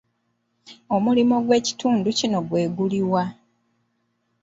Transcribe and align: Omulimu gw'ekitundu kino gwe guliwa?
Omulimu 0.95 1.35
gw'ekitundu 1.45 2.09
kino 2.19 2.39
gwe 2.47 2.63
guliwa? 2.75 3.23